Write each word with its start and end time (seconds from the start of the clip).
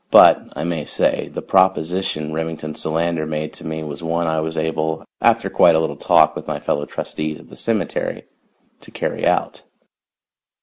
But, 0.09 0.51
I 0.55 0.63
may 0.63 0.83
say, 0.83 1.29
the 1.31 1.43
proposition 1.43 2.33
Remington 2.33 2.73
Solander 2.73 3.27
made 3.27 3.53
to 3.53 3.67
me 3.67 3.83
was 3.83 4.01
one 4.01 4.25
I 4.25 4.39
was 4.41 4.57
able, 4.57 5.05
after 5.21 5.47
quite 5.47 5.75
a 5.75 5.79
little 5.79 5.95
talk 5.95 6.35
with 6.35 6.47
my 6.47 6.59
fellow 6.59 6.85
trustees 6.85 7.39
of 7.39 7.49
the 7.49 7.55
cemetery, 7.55 8.23
to 8.79 8.89
carry 8.89 9.27
out. 9.27 9.61